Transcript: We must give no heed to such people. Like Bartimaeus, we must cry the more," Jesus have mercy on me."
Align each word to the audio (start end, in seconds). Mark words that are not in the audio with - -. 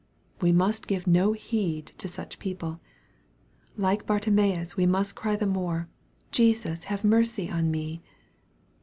We 0.41 0.51
must 0.51 0.87
give 0.87 1.05
no 1.05 1.33
heed 1.33 1.91
to 1.99 2.07
such 2.07 2.39
people. 2.39 2.79
Like 3.77 4.07
Bartimaeus, 4.07 4.75
we 4.75 4.87
must 4.87 5.15
cry 5.15 5.35
the 5.35 5.45
more," 5.45 5.89
Jesus 6.31 6.85
have 6.85 7.03
mercy 7.03 7.51
on 7.51 7.69
me." 7.69 8.01